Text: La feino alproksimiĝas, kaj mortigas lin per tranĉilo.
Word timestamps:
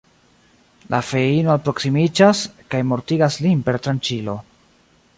La 0.93 1.01
feino 1.09 1.51
alproksimiĝas, 1.57 2.43
kaj 2.75 2.83
mortigas 2.95 3.41
lin 3.47 3.65
per 3.69 3.83
tranĉilo. 3.87 4.39